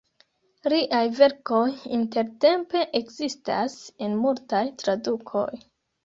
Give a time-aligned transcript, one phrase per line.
[0.71, 1.59] Liaj verkoj
[1.97, 3.75] intertempe ekzistas
[4.07, 5.47] en multaj tradukoj.